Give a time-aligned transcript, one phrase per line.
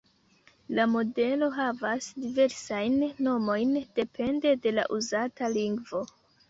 [0.79, 6.07] La modelo havas diversajn nomojn depende de la uzata lingvo.